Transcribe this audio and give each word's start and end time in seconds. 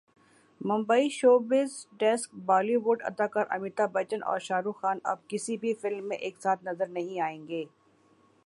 Mumbai 0.61 1.09
showbiz desk 1.09 2.33
Bali 2.45 2.75
would 2.85 3.01
اداکار 3.05 3.45
امیتابھ 3.49 3.91
بچن 3.93 4.23
اور 4.23 4.39
شاہ 4.39 4.61
رخ 4.65 4.81
خان 4.81 4.99
اب 5.03 5.27
کسی 5.29 5.57
بھی 5.57 5.73
فلم 5.81 6.07
میں 6.07 6.17
ایک 6.17 6.41
ساتھ 6.43 6.63
نظر 6.63 6.87
نہیں 6.89 7.19
آئیں 7.21 7.47
گے 7.47 7.63